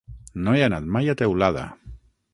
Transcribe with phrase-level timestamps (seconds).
[0.47, 1.67] No he anat mai a Teulada.